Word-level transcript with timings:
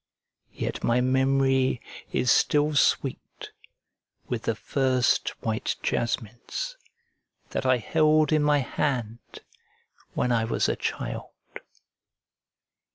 Yet 0.55 0.83
my 0.83 0.99
memory 0.99 1.79
is 2.11 2.31
still 2.31 2.73
sweet 2.73 3.51
with 4.27 4.45
the 4.45 4.55
first 4.55 5.29
white 5.43 5.75
jasmines 5.83 6.75
that 7.51 7.67
I 7.67 7.77
held 7.77 8.31
in 8.33 8.41
my 8.41 8.61
hand 8.61 9.43
when 10.15 10.31
I 10.31 10.43
was 10.43 10.67
a 10.67 10.75
child. 10.75 11.29